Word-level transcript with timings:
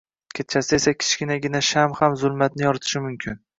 Kechasi 0.37 0.73
esa 0.77 0.93
kichkinagina 1.01 1.63
sham 1.69 1.95
ham 2.01 2.19
zulmatni 2.25 2.69
yoritishi 2.71 3.07
mumkin. 3.07 3.41